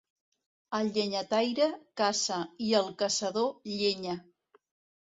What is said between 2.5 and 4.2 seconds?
i al caçador, llenya.